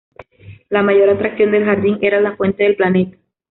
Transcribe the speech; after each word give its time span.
La 0.69 0.81
mayor 0.81 1.11
atracción 1.11 1.51
del 1.51 1.65
jardín 1.65 1.99
era 2.01 2.19
la 2.19 2.35
"fuente 2.35 2.63
del 2.63 2.75
planeta". 2.75 3.17